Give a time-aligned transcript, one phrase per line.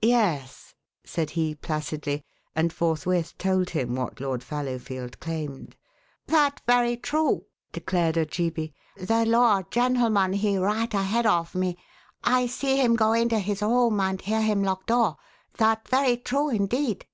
[0.00, 2.22] "Yes," said he placidly;
[2.54, 5.74] and forthwith told him what Lord Fallowfield claimed.
[6.28, 8.72] "That very true," declared Ojeebi.
[8.96, 11.76] "The lord gentleman he right ahead of me.
[12.22, 15.16] I see him go into his room and hear him lock door.
[15.56, 17.04] That very true indeed."